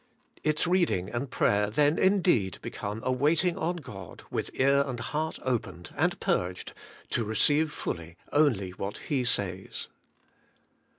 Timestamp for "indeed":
1.99-2.57